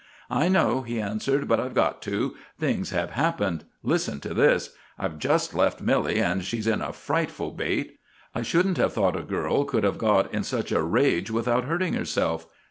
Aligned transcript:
"I 0.31 0.47
know," 0.47 0.81
he 0.81 0.99
answered, 0.99 1.47
"but 1.47 1.59
I've 1.59 1.75
got 1.75 2.01
to. 2.01 2.35
Things 2.59 2.89
have 2.89 3.11
happened. 3.11 3.65
Listen 3.83 4.19
to 4.21 4.33
this. 4.33 4.71
I've 4.97 5.19
just 5.19 5.53
left 5.53 5.79
Milly, 5.79 6.19
and 6.19 6.43
she's 6.43 6.65
in 6.65 6.81
a 6.81 6.91
frightful 6.91 7.51
bate. 7.51 7.99
I 8.33 8.41
shouldn't 8.41 8.77
have 8.79 8.93
thought 8.93 9.15
a 9.15 9.21
girl 9.21 9.63
could 9.63 9.83
have 9.83 9.99
got 9.99 10.33
in 10.33 10.43
such 10.43 10.71
a 10.71 10.81
rage 10.81 11.29
without 11.29 11.65
hurting 11.65 11.93
herself. 11.93 12.47